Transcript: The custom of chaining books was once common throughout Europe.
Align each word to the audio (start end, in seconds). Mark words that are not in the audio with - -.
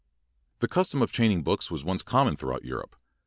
The 0.61 0.67
custom 0.67 1.03
of 1.03 1.11
chaining 1.11 1.43
books 1.43 1.69
was 1.69 1.85
once 1.85 2.01
common 2.01 2.35
throughout 2.35 2.65
Europe. 2.65 2.95